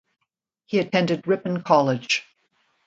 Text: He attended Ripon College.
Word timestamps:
He 0.65 0.79
attended 0.79 1.27
Ripon 1.27 1.61
College. 1.61 2.23